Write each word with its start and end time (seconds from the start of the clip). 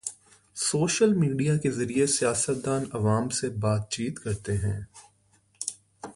Social 0.55 1.13
media 1.13 1.57
کے 1.57 1.71
ذریعے 1.71 2.07
سیاستدان 2.07 2.83
عوام 2.93 3.29
سے 3.29 3.49
بات 3.49 3.89
چیت 3.89 4.19
کرتے 4.19 4.57
ہیں۔ 4.57 4.81